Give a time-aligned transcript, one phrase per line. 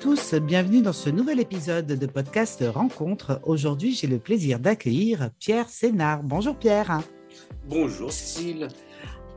[0.00, 3.38] Tous, bienvenue dans ce nouvel épisode de podcast Rencontre.
[3.44, 6.22] Aujourd'hui, j'ai le plaisir d'accueillir Pierre Sénard.
[6.22, 7.02] Bonjour Pierre.
[7.68, 8.68] Bonjour Cécile.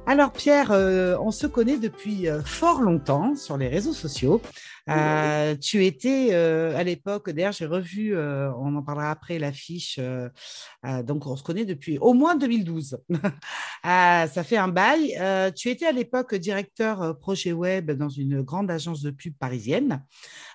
[0.05, 4.41] Alors Pierre, euh, on se connaît depuis euh, fort longtemps sur les réseaux sociaux.
[4.89, 9.99] Euh, tu étais à l'époque, d'ailleurs j'ai revu, on en parlera après, l'affiche,
[11.03, 12.97] donc on se connaît depuis au moins 2012.
[13.83, 15.53] ça fait un bail.
[15.55, 20.03] tu étais à l'époque directeur projet web dans une grande agence de pub parisienne.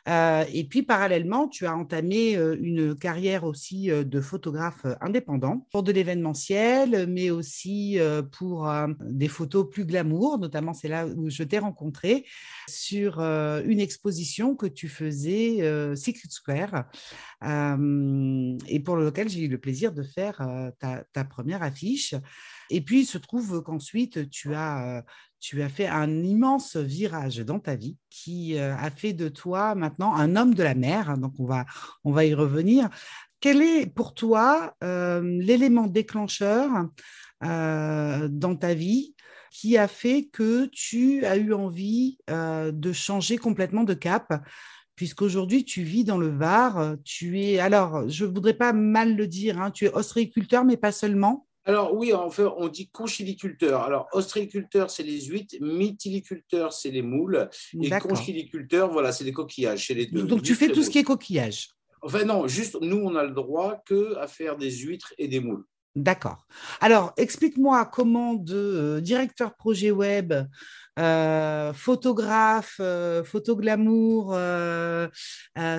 [0.07, 7.07] et puis parallèlement, tu as entamé une carrière aussi de photographe indépendant pour de l'événementiel,
[7.09, 7.99] mais aussi
[8.33, 8.71] pour
[9.01, 12.25] des photos plus glamour, notamment c'est là où je t'ai rencontré,
[12.69, 14.18] sur euh, une exposition
[14.57, 16.85] que tu faisais euh, Secret Square,
[17.45, 20.41] euh, et pour lequel j'ai eu le plaisir de faire
[20.79, 22.15] ta, première affiche.
[22.71, 25.05] Et puis, il se trouve qu'ensuite, tu as,
[25.41, 30.15] tu as fait un immense virage dans ta vie qui a fait de toi maintenant
[30.15, 31.17] un homme de la mer.
[31.19, 31.67] Donc, on va,
[32.05, 32.89] on va y revenir.
[33.41, 36.71] Quel est pour toi l'élément déclencheur
[37.41, 39.15] dans ta vie
[39.59, 44.45] qui a fait que tu as eu envie euh, de changer complètement de cap
[44.95, 49.27] puisqu'aujourd'hui tu vis dans le Var, tu es, alors je ne voudrais pas mal le
[49.27, 51.49] dire, hein, tu es ostréiculteur, mais pas seulement.
[51.65, 53.83] Alors oui, en fait, on dit conchiliculteur.
[53.83, 57.49] Alors ostréiculteur, c'est les huîtres, mytiliculteur, c'est les moules,
[57.83, 60.23] et conchiliculteur, voilà, c'est les coquillages, c'est les deux.
[60.23, 61.71] Donc tu fais tout ce qui est coquillage.
[62.03, 65.41] Enfin non, juste nous, on a le droit que à faire des huîtres et des
[65.41, 65.65] moules.
[65.99, 66.47] D'accord.
[66.81, 70.33] Alors, explique-moi comment de euh, directeur projet web,
[70.97, 74.29] euh, photographe, euh, photoglamour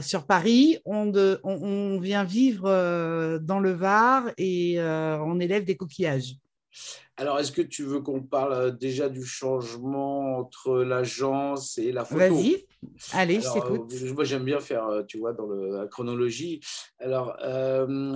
[0.01, 6.35] sur Paris, on, vient vivre dans le Var et on élève des coquillages.
[7.19, 12.33] Alors, est-ce que tu veux qu'on parle déjà du changement entre l'agence et la photo?
[12.33, 12.65] Vas-y,
[13.11, 13.93] allez, je t'écoute.
[14.13, 16.61] moi, j'aime bien faire, tu vois, dans la chronologie.
[16.97, 17.35] Alors,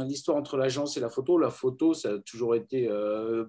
[0.07, 2.89] l'histoire entre l'agence et la photo, la photo, ça a toujours été,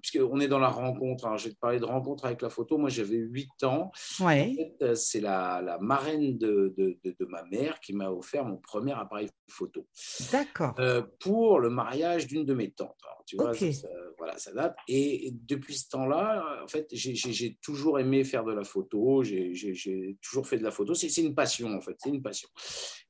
[0.02, 2.76] puisqu'on est dans la rencontre, hein, je vais te parler de rencontre avec la photo.
[2.76, 3.92] Moi, j'avais 8 ans.
[4.18, 4.76] Ouais.
[4.96, 9.86] c'est la, marraine de, de, ma mère qui m'a offert mon premier appareil photo.
[10.32, 10.74] D'accord.
[11.20, 12.98] pour le mariage d'une de mes tantes.
[13.24, 13.52] tu vois,
[14.18, 14.76] voilà, ça date.
[14.88, 20.46] Et depuis ce temps-là, en fait, j'ai toujours aimé faire de la photo, j'ai toujours
[20.46, 20.94] fait de la photo.
[20.94, 22.48] C'est une passion, en fait, c'est une passion.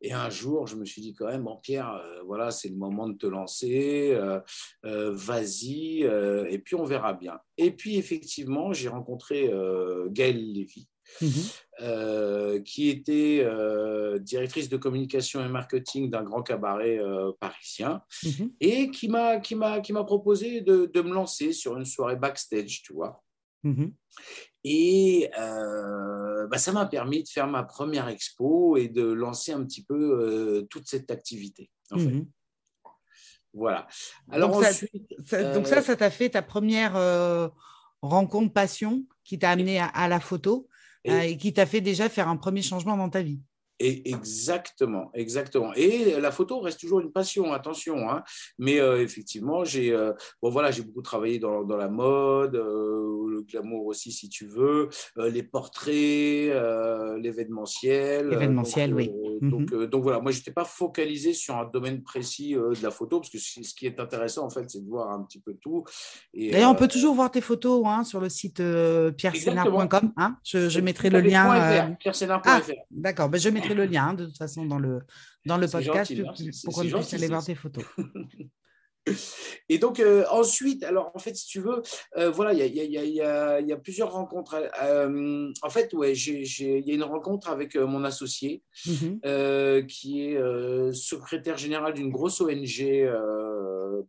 [0.00, 2.77] Et un jour, je me suis dit quand même, bon, Pierre, euh, voilà, c'est le
[2.77, 4.41] moment de te lancer, euh,
[4.84, 7.39] euh, vas-y, et puis on verra bien.
[7.56, 9.51] Et puis, effectivement, j'ai rencontré
[10.11, 10.89] Gaëlle Lévy.
[11.20, 12.62] Mhm.
[12.65, 13.47] qui était
[14.20, 16.98] directrice de communication et marketing d'un grand cabaret
[17.41, 18.53] parisien mhm.
[18.60, 22.16] et qui m'a qui m'a qui m'a proposé de, de, me lancer sur une soirée
[22.16, 23.22] backstage, tu vois.
[23.65, 23.92] Mhm.
[24.65, 29.84] Et bah, ça m'a permis de faire ma première expo et de lancer un petit
[29.84, 31.71] peu toute cette activité.
[31.91, 32.25] En fait.
[33.53, 33.86] Voilà.
[34.32, 36.97] Alors donc, ça, donc ça, ça t'a fait ta première
[38.04, 40.69] rencontre passion qui t'a amené à, la photo?
[41.04, 43.41] Et, qui t'a fait déjà faire un premier changement dans ta vie.
[43.80, 45.72] Et exactement, exactement.
[45.74, 48.08] Et la photo reste toujours une passion, attention.
[48.08, 48.22] Hein.
[48.56, 53.26] Mais euh, effectivement, j'ai euh, bon, voilà, j'ai beaucoup travaillé dans, dans la mode, euh,
[53.28, 56.54] le glamour aussi, si tu veux, les portraits,
[57.20, 58.28] l'événementiel.
[58.28, 59.10] L'événementiel, oui.
[59.40, 59.86] Donc, mhm.
[59.86, 63.30] donc, voilà, moi, je n'étais pas focalisé sur un domaine précis de la photo, parce
[63.30, 65.82] que ce qui est intéressant, en fait, c'est de voir un petit peu tout.
[66.32, 68.62] Et, on peut toujours voir tes photos hein, sur le site
[69.16, 70.12] pierresénard.com.
[70.16, 70.36] Hein.
[70.44, 71.96] je, je mettrai le lien.
[71.98, 72.48] Pierresénard.fr.
[72.48, 72.60] Ah,
[72.91, 75.00] d'accord, ben, je mettrai le lien de toute façon dans le,
[75.47, 76.12] dans le podcast
[76.64, 77.84] pour qu'on puisse aller voir tes photos.
[79.69, 81.82] Et donc euh, ensuite, alors en fait, si tu veux,
[82.16, 84.56] euh, voilà, il y, y, y a, plusieurs rencontres.
[84.82, 89.87] Euh, en fait, ouais, il y a une rencontre avec mon associé mm-hmm.
[89.87, 93.09] qui est secrétaire général d'une grosse ONG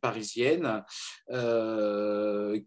[0.01, 0.83] parisienne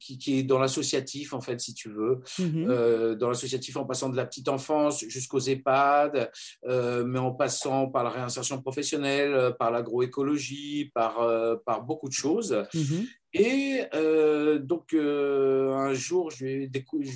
[0.00, 3.14] qui, qui, est dans l'associatif, en fait, si tu veux, mm-hmm.
[3.14, 6.30] dans l'associatif en passant de la petite enfance jusqu'aux EHPAD,
[6.66, 11.16] mais en passant par la réinsertion professionnelle, par l'agroécologie, par,
[11.64, 12.64] par beaucoup de choses.
[12.74, 13.06] Mhm.
[13.34, 16.70] Et euh, donc, euh, un jour, je lui,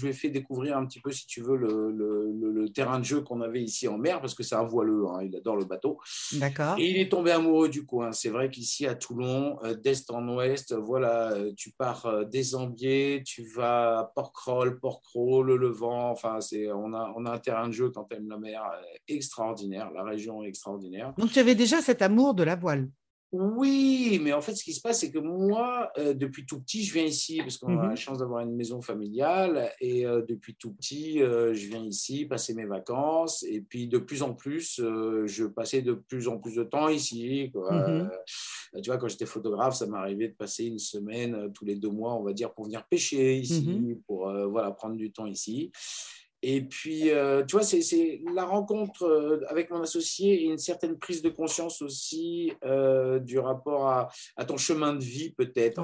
[0.04, 3.40] ai fait découvrir un petit peu, si tu veux, le, le, terrain de jeu qu'on
[3.40, 5.98] avait ici en mer, parce que c'est un voileux, hein, il adore le bateau.
[6.34, 6.76] D'accord.
[6.78, 8.12] Et il est tombé amoureux du coin.
[8.12, 13.44] C'est vrai qu'ici, à Toulon, euh, d'est en ouest, voilà, tu pars des Ambiers, tu
[13.44, 16.10] vas à Porquerolles, Porquerolles, le Levant.
[16.10, 16.38] Enfin,
[16.74, 18.62] on a, on a un terrain de jeu quand tu aimes la mer
[19.08, 21.14] extraordinaire, la région extraordinaire.
[21.16, 22.88] Donc, tu avais déjà cet amour de la voile
[23.32, 26.84] Oui, mais en fait, ce qui se passe, c'est que moi, euh, depuis tout petit,
[26.84, 27.96] je viens ici parce qu'on a la mhm.
[27.96, 32.52] chance d'avoir une maison familiale et euh, depuis tout petit, euh, je viens ici passer
[32.52, 36.64] mes vacances et puis de plus en plus, je passais de plus en plus de
[36.64, 37.50] temps ici.
[37.54, 38.10] Mhm.
[38.82, 42.14] tu vois, quand j'étais photographe, ça m'arrivait de passer une semaine tous les deux mois,
[42.14, 44.02] on va dire, pour venir pêcher ici, mhm.
[44.06, 45.72] pour voilà prendre du temps ici.
[46.42, 50.98] Et puis, euh, tu vois, c'est la rencontre euh, avec mon associé et une certaine
[50.98, 55.80] prise de conscience aussi euh, du rapport à, ton chemin de vie, peut-être.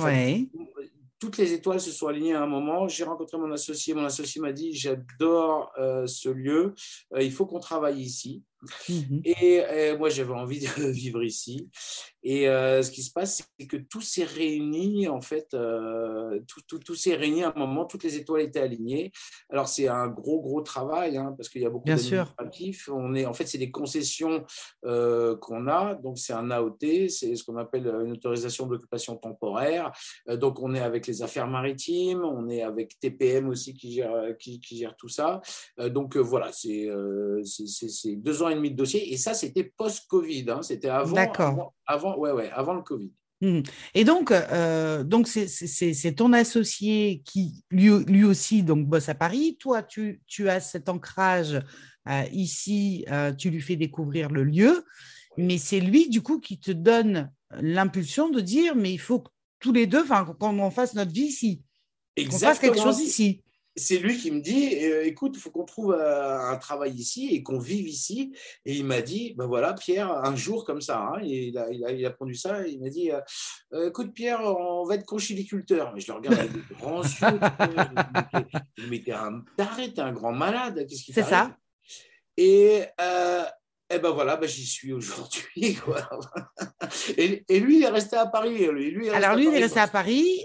[1.20, 2.88] toutes les étoiles se sont alignées à un moment.
[2.88, 3.94] J'ai rencontré mon associé.
[3.94, 6.75] Mon associé m'a dit J'adore ce lieu.
[7.19, 8.43] il faut qu'on travaille ici.
[8.88, 9.22] Mhm.
[9.24, 9.62] Et
[9.98, 11.68] moi, j'avais envie de vivre ici.
[12.22, 16.60] Et euh, ce qui se passe, c'est que tout s'est réuni, en fait, euh, tout,
[16.66, 19.12] tout, tout s'est réuni à un moment, toutes les étoiles étaient alignées.
[19.50, 22.90] Alors, c'est un gros, gros travail, hein, parce qu'il y a beaucoup d'administratifs.
[22.92, 24.44] On est, en fait, c'est des concessions
[24.84, 25.94] euh, qu'on a.
[25.94, 29.92] Donc, c'est un AOT, c'est ce qu'on appelle une autorisation d'occupation temporaire.
[30.26, 34.60] donc, on est avec les affaires maritimes, on est avec TPM aussi qui gère, qui,
[34.60, 35.40] qui gère tout ça.
[35.78, 36.88] donc, voilà, c'est
[38.16, 39.12] deux ans et de dossier.
[39.12, 40.46] Et ça, c'était post-Covid.
[40.49, 41.16] Hein, c'était avant.
[41.87, 43.12] Avant, ouais, ouais, avant le Covid.
[43.40, 43.60] Mmh.
[43.94, 49.56] Et donc, euh, donc c'est ton associé qui lui, lui, aussi donc bosse à Paris.
[49.60, 51.62] Toi, tu, tu as cet ancrage
[52.08, 53.05] euh, ici.
[53.10, 54.84] Euh, tu lui fais découvrir le lieu,
[55.37, 57.31] mais c'est lui du coup qui te donne
[57.61, 59.31] l'impulsion de dire mais il faut que
[59.61, 61.62] tous les deux, enfin, qu'on fasse notre vie ici,
[62.16, 63.43] qu'on fasse quelque chose ici
[63.78, 67.28] c'est lui qui me dit euh, écoute, il faut qu'on trouve euh, un travail ici
[67.32, 68.32] et qu'on vive ici.
[68.64, 71.84] Et il m'a dit ben voilà, Pierre, un jour comme ça, hein, il, a, il,
[71.84, 75.92] a, il, a, pondu ça, il m'a dit euh, écoute, Pierre, on va être conchiliculteur.
[75.94, 77.40] Mais je le regarde avec des grands yeux.
[78.88, 80.86] Mais t'es un taré, t'es un grand malade.
[80.88, 81.56] Qu'est-ce qu'il C'est ça.
[82.36, 82.82] Et.
[83.90, 85.78] Eh ben voilà, ben j'y suis aujourd'hui.
[87.16, 88.66] Et, et, lui, il est resté à Paris.
[88.66, 90.44] Lui, Alors lui, il est resté à Paris.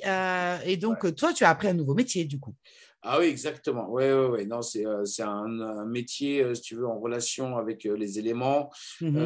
[0.66, 2.56] et donc, toi, tu as appris un nouveau métier, du coup.
[3.06, 3.88] Ah oui, exactement.
[3.90, 4.48] Oui, oui, oui.
[4.48, 8.18] Non, c'est, euh, c'est un, métier, euh, si tu veux, en relation avec euh, les
[8.18, 8.72] éléments,
[9.02, 9.24] mmh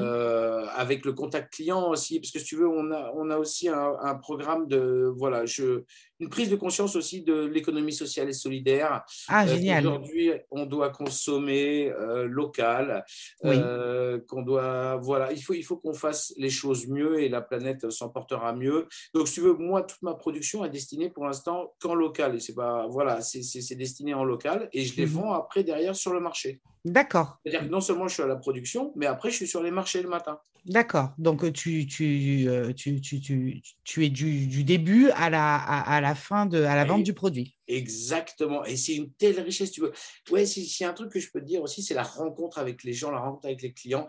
[0.75, 3.67] avec le contact client aussi, parce que si tu veux, on a, on a aussi
[3.67, 5.83] un, un programme de, voilà, je,
[6.19, 9.03] une prise de conscience aussi de l'économie sociale et solidaire.
[9.27, 9.85] Ah, génial.
[9.85, 11.91] Aujourd'hui, on doit consommer
[12.25, 13.05] local,
[13.41, 17.89] qu'on doit, voilà, il faut, il faut qu'on fasse les choses mieux et la planète
[17.89, 18.87] s'en portera mieux.
[19.13, 22.35] Donc, si tu veux, moi, toute ma production est destinée pour l'instant qu'en local.
[22.35, 25.11] Et c'est pas, voilà, c'est c'est destiné en local et je les mhm.
[25.11, 26.61] vends après derrière sur le marché.
[26.85, 27.39] D'accord.
[27.43, 29.71] C'est-à-dire que non seulement je suis à la production, mais après je suis sur les
[29.71, 30.39] marchés le matin.
[30.65, 31.13] D'accord.
[31.17, 35.55] Donc euh, tu, tu, euh, tu, tu, tu, tu es du, du, début à la,
[35.55, 37.57] à, la fin de à la vente du produit.
[37.67, 38.65] Exactement.
[38.65, 39.71] Et c'est une telle richesse.
[39.71, 39.93] Tu veux.
[40.29, 42.93] Ouais, c'est un truc que je peux te dire aussi, c'est la rencontre avec les
[42.93, 44.07] gens, la rencontre avec les clients.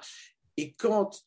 [0.57, 1.25] Et quand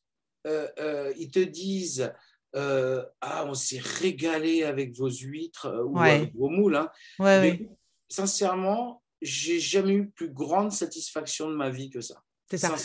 [0.47, 2.11] euh, ils te disent
[2.53, 6.75] ah, on s'est régalé avec vos huîtres ou avec vos moules.
[6.75, 6.89] Hein.
[7.19, 7.69] Ouais,
[8.11, 12.21] sincèrement, j'ai jamais eu plus grande satisfaction de ma vie que ça.
[12.49, 12.75] C'est ça.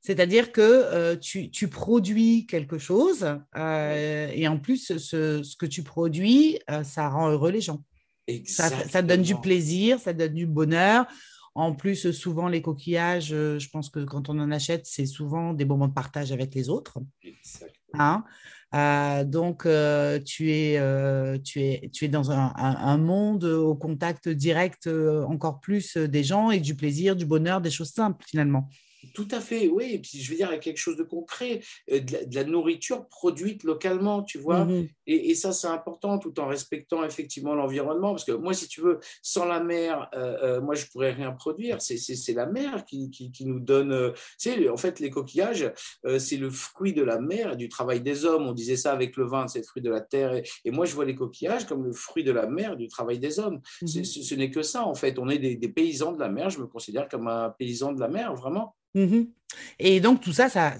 [0.00, 5.66] C'est-à-dire que euh, tu, tu, produis quelque chose euh, et en plus, ce, ce que
[5.66, 7.82] tu produis, euh, ça rend heureux les gens.
[8.46, 11.06] Ça, ça, donne du plaisir, ça donne du bonheur.
[11.54, 15.64] En plus, souvent, les coquillages, je pense que quand on en achète, c'est souvent des
[15.64, 16.98] moments de partage avec les autres.
[17.94, 18.24] Hein
[18.74, 23.74] euh, donc, euh, tu, es, euh, tu, es, tu es dans un, un, monde au
[23.74, 24.88] contact direct
[25.26, 28.68] encore plus des gens et du plaisir, du bonheur, des choses simples finalement.
[29.14, 29.92] Tout à fait, oui.
[29.94, 31.60] Et puis, je veux dire, avec quelque chose de concret,
[31.92, 34.64] euh, de la, nourriture produite localement, tu vois.
[34.64, 34.88] Mhm.
[35.06, 38.10] Et, ça, c'est important, tout en respectant effectivement l'environnement.
[38.10, 41.32] Parce que moi, si tu veux, sans la mer, euh, euh, moi, je pourrais rien
[41.32, 41.80] produire.
[41.80, 44.12] C'est la mer qui, qui, nous donne.
[44.38, 45.72] tu sais, en fait, les coquillages,
[46.18, 48.46] c'est le fruit de la mer et du travail des hommes.
[48.46, 50.42] On disait ça avec le vin, c'est le fruit de la terre.
[50.64, 53.38] Et, moi, je vois les coquillages comme le fruit de la mer, du travail des
[53.38, 53.60] hommes.
[53.82, 54.04] Mhm.
[54.04, 55.18] Ce n'est que ça, en fait.
[55.18, 56.50] On est des, des paysans de la mer.
[56.50, 58.74] Je me considère comme un paysan de la mer, vraiment.
[58.98, 59.26] Mmh
[59.78, 60.74] et donc, tout ça ça,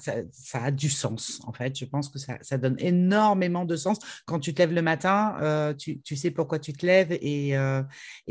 [0.54, 1.76] a du sens, en fait.
[1.78, 3.98] Je pense que ça, donne énormément de sens.
[4.26, 7.82] Quand tu te lèves le matin, euh, tu, sais pourquoi tu te lèves et, euh,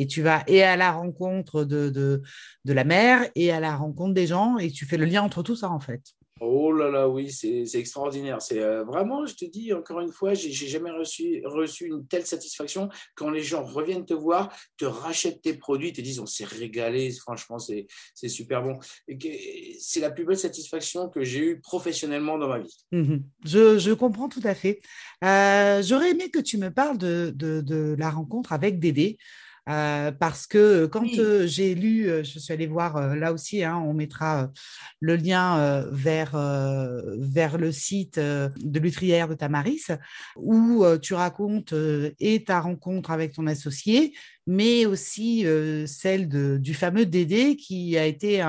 [0.10, 2.22] tu vas et à la rencontre de, de,
[2.66, 5.56] la mer et à la rencontre des gens et tu fais le lien entre tout
[5.56, 6.04] ça, en fait.
[6.40, 8.42] Oh là là, oui, c'est extraordinaire.
[8.42, 11.42] C'est euh, vraiment, je te dis encore une fois, j'ai jamais reçu,
[11.86, 16.20] une telle satisfaction quand les gens reviennent te voir, te rachètent tes produits, te disent
[16.20, 17.88] on s'est régalé, franchement, c'est
[18.28, 18.80] super bon.
[19.80, 22.78] C'est la plus belle satisfaction que j'ai eue professionnellement dans ma vie.
[22.92, 24.80] Mmh je, comprends tout à fait.
[25.24, 29.18] Euh, j'aurais aimé que tu me parles de la rencontre avec Dédé.
[29.70, 31.06] Euh, parce que quand
[31.46, 34.50] j'ai lu, je suis allée voir là aussi, hein, on mettra
[35.00, 36.38] le lien vers,
[37.20, 39.86] vers le site de Lutrière de Tamaris,
[40.36, 41.74] où tu racontes
[42.20, 44.14] et ta rencontre avec ton associé,
[44.46, 45.46] mais aussi
[45.86, 48.42] celle de, du fameux Dédé qui a été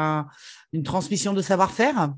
[0.73, 2.15] une transmission de savoir-faire.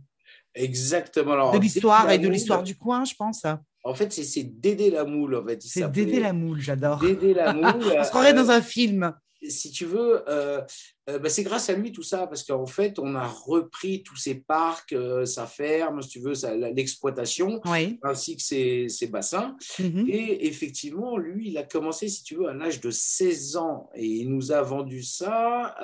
[0.54, 1.52] Exactement.
[1.52, 3.44] de l'histoire et de l'histoire du coin, je pense.
[3.82, 5.62] En fait, c'est Dédé la moule, en fait.
[5.62, 6.98] C'est Dédé la moule, j'adore.
[6.98, 7.94] Dédé la moule.
[7.98, 9.14] On se croirait dans un film.
[9.48, 10.60] Si tu veux, euh,
[11.08, 14.16] euh, bah, c'est grâce à lui tout ça, parce qu'en fait, on a repris tous
[14.16, 16.34] ses parcs, euh, sa ferme, si tu veux,
[16.74, 17.58] l'exploitation,
[18.02, 19.56] ainsi que ses, bassins.
[19.78, 20.10] Mm-hmm.
[20.10, 24.04] Et effectivement, lui, il a commencé, si tu veux, à l'âge de 16 ans, et
[24.04, 25.74] il nous a vendu ça,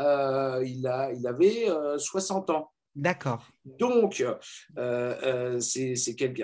[0.62, 2.72] il, a, il avait 60 ans.
[2.94, 3.46] D'accord.
[3.78, 4.34] Donc, euh,
[4.78, 5.94] euh, c'est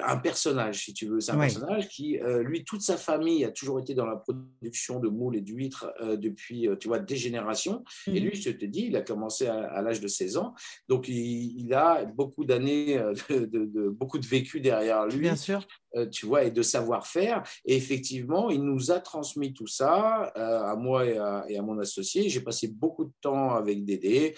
[0.05, 1.21] un personnage, si tu veux.
[1.21, 4.99] C'est un personnage qui, euh, lui, toute sa famille a toujours été dans la production
[4.99, 7.85] de moules et d'huîtres depuis, tu vois, des générations.
[8.09, 8.27] Et mhm.
[8.27, 10.55] lui, je te dis, il a commencé à, l'âge de 16 ans.
[10.89, 13.01] Donc, il, a beaucoup d'années,
[13.31, 15.21] de, beaucoup de vécu derrière lui.
[15.21, 15.65] Bien sûr.
[16.11, 17.43] tu vois, et de savoir-faire.
[17.65, 22.29] Et effectivement, il nous a transmis tout ça à moi et à, mon associé.
[22.29, 24.35] J'ai passé beaucoup de temps avec Dédé,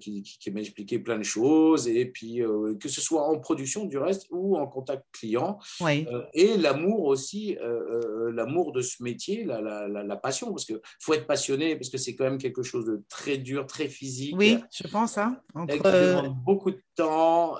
[0.00, 3.84] qui, qui m'a expliqué plein de choses et puis euh, que ce soit en production
[3.84, 5.58] du reste ou en contact client.
[5.82, 10.80] Euh, et l'amour aussi, euh, l'amour de ce métier, la, la, la, passion, parce qu'il
[11.00, 14.34] faut être passionné, parce que c'est quand même quelque chose de très dur, très physique.
[14.36, 15.18] Oui, je pense.
[15.18, 15.76] Hein, entre...
[15.76, 17.56] demande beaucoup de temps,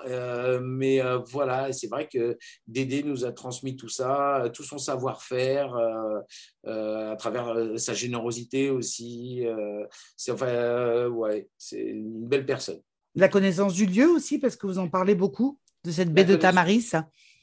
[0.63, 1.01] mais
[1.31, 5.75] voilà, c'est vrai que Dédé nous a transmis tout ça, tout son savoir-faire.
[6.65, 9.45] à travers sa générosité aussi.
[10.17, 12.81] c'est enfin, ouais, c'est une belle personne
[13.17, 16.37] la connaissance du lieu aussi, parce que vous en parlez beaucoup, de cette baie de
[16.37, 16.93] Tamaris.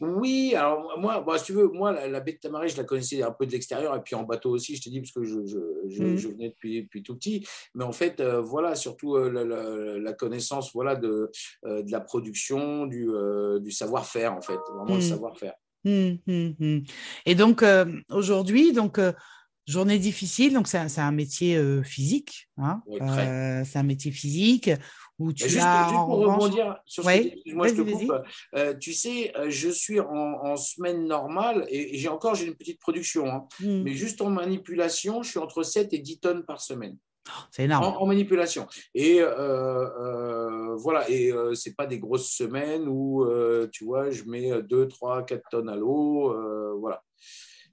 [0.01, 3.31] Oui, alors moi, si tu veux, moi, la, baie de Tamaris, je la connaissais un
[3.31, 6.15] peu de l'extérieur et puis en bateau aussi, je te dis, parce que je, mm.
[6.15, 7.47] venais depuis, depuis, tout petit.
[7.73, 11.31] Mais en fait, euh, voilà, surtout euh, la, connaissance voilà, de,
[11.65, 13.07] euh, de la production, du,
[13.61, 15.09] du savoir-faire, en fait, vraiment le mm.
[15.09, 15.53] savoir-faire.
[15.85, 16.79] Mm,
[17.25, 17.63] et donc,
[18.09, 18.99] aujourd'hui, donc
[19.65, 22.81] journée difficile, donc c'est un, métier physique, hein,
[23.65, 24.69] c'est un métier physique
[25.31, 28.13] tu juste, pour rebondir sur ce que moi je te coupe,
[28.55, 32.79] euh, tu sais, euh, je suis en, semaine normale et, j'ai encore j'ai une petite
[32.79, 33.47] production, hein.
[33.59, 33.83] hmm.
[33.83, 36.97] mais juste en manipulation, je suis entre 7 et 10 tonnes par semaine.
[37.51, 37.95] C'est énorme.
[37.97, 38.67] En, manipulation.
[38.93, 43.25] Et euh, voilà, et c'est pas des grosses semaines où,
[43.71, 46.35] tu vois, je mets 2, 3, 4 tonnes à l'eau.
[46.79, 47.01] voilà.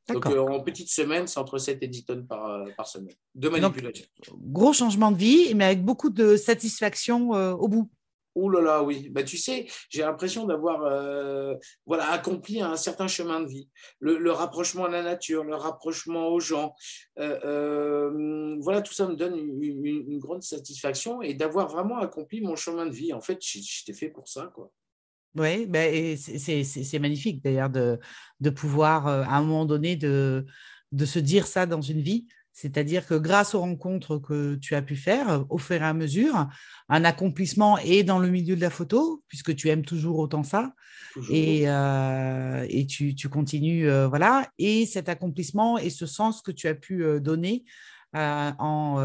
[0.08, 3.14] Donc, euh, en petite semaine, c'est entre 7 et 10 tonnes par, euh, par semaine
[3.34, 4.06] de manipulation.
[4.34, 7.90] gros changement de vie, mais avec beaucoup de satisfaction euh, au bout.
[8.36, 9.08] Ouh là là, oui.
[9.10, 10.80] Bah, tu sais, j'ai l'impression d'avoir
[11.84, 13.68] voilà, accompli un certain chemin de vie.
[13.98, 16.74] Le, rapprochement à la nature, le rapprochement aux gens.
[17.16, 22.86] voilà, tout ça me donne une, une grande satisfaction et d'avoir vraiment accompli mon chemin
[22.86, 23.12] de vie.
[23.12, 24.52] En fait, j'étais fait pour ça.
[24.54, 24.70] quoi.
[25.36, 28.00] Oui, ben, c'est magnifique d'ailleurs de,
[28.40, 30.44] de, pouvoir euh, à un moment donné de,
[30.90, 32.26] de se dire ça dans une vie.
[32.52, 36.48] C'est-à-dire que grâce aux rencontres que tu as pu faire au fur et à mesure,
[36.88, 40.74] un accomplissement est dans le milieu de la photo, puisque tu aimes toujours autant ça,
[41.30, 46.50] et, euh, et tu, tu continues, euh, voilà, et cet accomplissement et ce sens que
[46.50, 47.64] tu as pu donner
[48.12, 48.98] en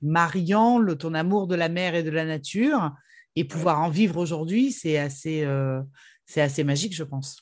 [0.00, 2.92] mariant le, ton amour de la mer et de la nature
[3.38, 5.80] et pouvoir en vivre aujourd'hui, c'est assez, euh,
[6.26, 7.40] c'est assez magique, je pense.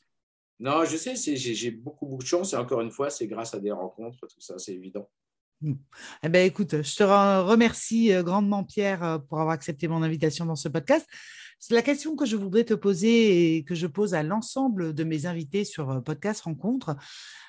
[0.59, 3.61] Non, je sais, j'ai beaucoup, beaucoup de chance et encore une fois, c'est grâce à
[3.61, 5.09] des rencontres, tout ça, c'est évident.
[5.62, 5.75] Hmm.
[6.23, 10.45] Eh ben, écoute, je te remercie euh, grandement, Pierre, euh, pour avoir accepté mon invitation
[10.45, 11.07] dans ce podcast.
[11.71, 15.27] La question que je voudrais te poser et que je pose à l'ensemble de mes
[15.27, 16.97] invités sur Podcast Rencontre.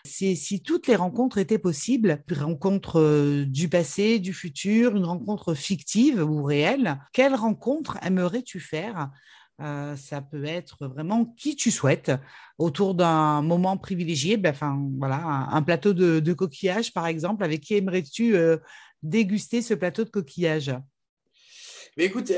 [0.06, 5.06] C'est si toutes les rencontres étaient possibles, une rencontre euh, du passé, du futur, une
[5.06, 9.12] rencontre fictive ou réelle, quelle rencontre aimerais-tu faire?
[9.60, 12.12] Euh, ça peut être vraiment qui tu souhaites
[12.58, 14.38] autour d'un moment privilégié.
[14.38, 17.44] Ben, enfin, voilà, un, plateau de, coquillages, par exemple.
[17.44, 18.58] Avec qui aimerais-tu euh,
[19.04, 20.76] déguster ce plateau de coquillages?
[21.98, 22.32] Mais écoute,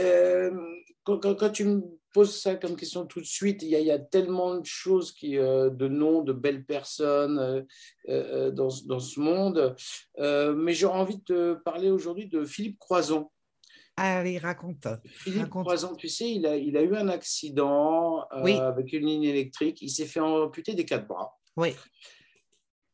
[1.04, 1.82] quand, tu me
[2.14, 5.70] poses ça comme question tout de suite, il y a, tellement de choses, qui, euh,
[5.70, 7.62] de noms, de belles personnes euh,
[8.08, 9.76] euh, dans, dans, ce monde.
[10.18, 13.30] mais j'aurais envie de te parler aujourd'hui de Philippe Croison.
[13.98, 14.88] Allez, raconte.
[15.06, 19.82] Philippe Croison, tu sais, il a, il a eu un accident avec une ligne électrique.
[19.82, 21.38] Il s'est fait amputer des quatre bras.
[21.58, 21.76] Oui.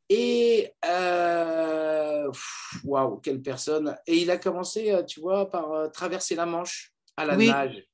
[0.09, 0.71] Et
[2.83, 3.95] waouh, quelle personne!
[4.07, 7.88] Et il a commencé, tu vois, par traverser la Manche à la nage.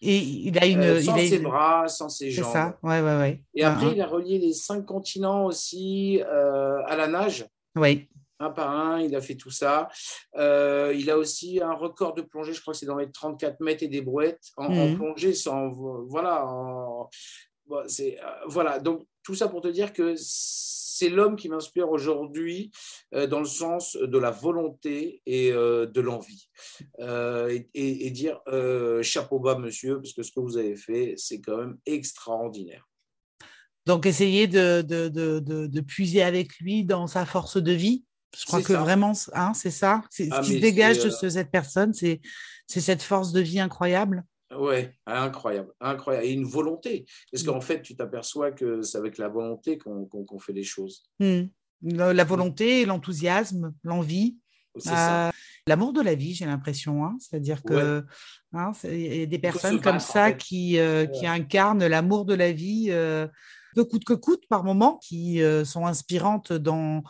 [0.00, 0.80] Et il a une.
[0.80, 2.46] Euh, sans il ses bras, sans ses jambes.
[2.46, 6.96] C'est ça, ouais, ouais, Et après, il a relié les cinq continents aussi euh, à
[6.96, 7.46] la nage.
[7.74, 8.08] Oui.
[8.38, 9.88] un par un, il a fait tout ça.
[10.36, 13.60] Euh, il a aussi un record de plongée, je crois que c'est dans les 34
[13.60, 14.96] mètres et des brouettes en, mhm.
[14.96, 15.68] plongée sans.
[16.06, 16.46] Voilà.
[17.88, 18.78] c'est, voilà.
[18.78, 20.14] Donc, tout ça pour te dire que
[20.98, 22.70] c'est l'homme qui m'inspire aujourd'hui
[23.12, 26.48] dans le sens de la volonté et de l'envie.
[26.98, 28.40] et, dire
[29.02, 32.88] chapeau bas, monsieur, parce que ce que vous avez fait, c'est quand même extraordinaire.
[33.88, 38.04] Donc, essayer de, de, puiser avec lui dans sa force de vie.
[38.38, 40.02] Je crois que vraiment, hein, c'est ça.
[40.10, 42.20] C'est, ce ah, qui se dégage de euh, cette personne, c'est
[42.66, 44.24] cette force de vie incroyable.
[44.56, 46.26] Ouais, incroyable, incroyable.
[46.26, 47.06] Et une volonté.
[47.30, 47.62] Parce qu'en mm.
[47.62, 51.04] fait, tu t'aperçois que c'est avec la volonté qu'on, fait les choses.
[51.20, 51.42] Mm.
[51.82, 54.38] La, volonté, l'enthousiasme, l'envie.
[54.86, 55.30] Euh,
[55.66, 57.04] l'amour de la vie, j'ai l'impression.
[57.04, 57.16] Hein.
[57.20, 58.04] C'est-à-dire que
[58.52, 62.90] hein, y a des personnes comme ça qui, euh, qui incarnent l'amour de la vie
[63.78, 67.02] peu coûte que coûte par moment, qui euh, sont inspirantes dans,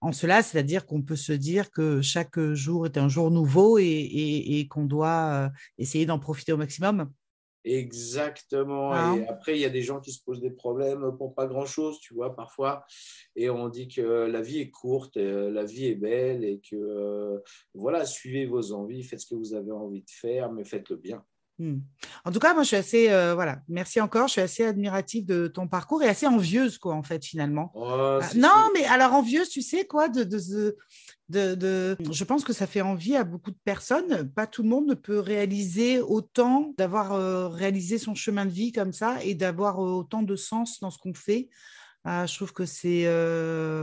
[0.00, 4.66] en cela, c'est-à-dire qu'on peut se dire que chaque jour est un jour nouveau et,
[4.70, 5.48] qu'on doit euh,
[5.78, 7.10] essayer d'en profiter au maximum.
[7.64, 8.92] Exactement.
[8.92, 9.16] Hein?
[9.16, 11.98] Et après, il y a des gens qui se posent des problèmes pour pas grand-chose,
[11.98, 12.84] tu vois, parfois.
[13.34, 17.42] Et on dit que la vie est courte, euh, la vie est belle et que,
[17.74, 21.24] voilà, suivez vos envies, faites ce que vous avez envie de faire, mais faites-le bien.
[21.58, 21.78] Hmm.
[22.26, 24.28] En tout cas, moi, je suis assez, euh, voilà, merci encore.
[24.28, 27.72] Je suis assez admirative de ton parcours et assez envieuse, quoi, en fait, finalement.
[27.74, 30.76] Oh, euh, non, mais alors envieuse, tu sais quoi, de, de,
[31.54, 34.30] de, je pense que ça fait envie à beaucoup de personnes.
[34.32, 38.72] Pas tout le monde ne peut réaliser autant, d'avoir euh, réalisé son chemin de vie
[38.72, 41.48] comme ça et d'avoir autant de sens dans ce qu'on fait.
[42.04, 43.04] je trouve que c'est,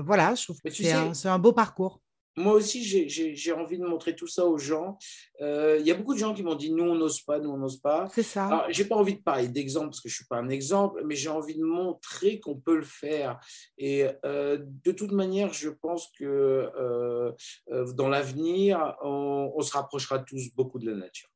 [0.06, 2.03] voilà, je trouve que c'est un beau parcours
[2.36, 4.98] moi aussi, j'ai envie de montrer tout ça aux gens.
[5.42, 7.52] Euh, il y a beaucoup de gens qui m'ont dit nous, on n'ose pas, nous,
[7.52, 8.08] on n'ose pas.
[8.12, 8.66] C'est ça.
[8.70, 11.30] J'ai pas envie de parler d'exemple parce que je suis pas un exemple, mais j'ai
[11.30, 13.40] envie de montrer qu'on peut le faire.
[13.78, 17.32] Et euh, de toute manière, je pense que euh,
[17.94, 21.30] dans l'avenir, on, se rapprochera tous beaucoup de la nature.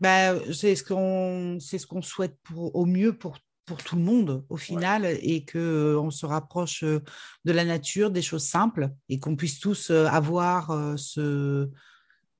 [0.00, 4.44] Ben, c'est ce qu'on ce qu'on souhaite pour, au mieux pour pour tout le monde
[4.48, 7.02] au final et que euh, on se rapproche euh,
[7.44, 11.68] de la nature, des choses simples et qu'on puisse tous euh, avoir ce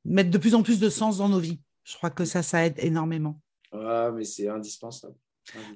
[0.05, 1.61] mettre de plus en plus de sens dans nos vies.
[1.85, 3.41] Je crois que ça, ça aide énormément.
[3.73, 5.15] Ah, mais c'est indispensable.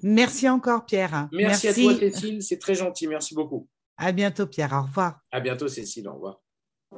[0.02, 1.28] Merci encore, Pierre.
[1.32, 2.42] Merci, à toi, Cécile.
[2.42, 3.06] C'est très gentil.
[3.06, 3.68] Merci beaucoup.
[3.96, 4.72] À bientôt, Pierre.
[4.72, 5.20] Au revoir.
[5.30, 6.08] À bientôt, Cécile.
[6.08, 6.40] Au revoir.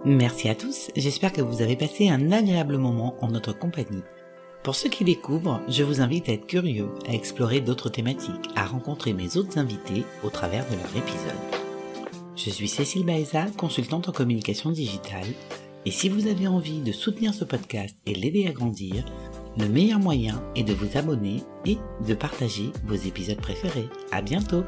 [0.04, 0.90] Merci à tous.
[0.96, 4.02] J'espère que vous avez passé un agréable moment en notre compagnie.
[4.62, 8.64] Pour ceux qui découvrent, je vous invite à être curieux, à explorer d'autres thématiques, à
[8.64, 11.32] rencontrer mes autres invités au travers de leur épisode.
[12.36, 15.26] Je suis Cécile Baeza, consultante en communication digitale,
[15.84, 19.04] et si vous avez envie de soutenir ce podcast et l'aider à grandir,
[19.58, 23.88] le meilleur moyen est de vous abonner et de partager vos épisodes préférés.
[24.12, 24.62] À bientôt!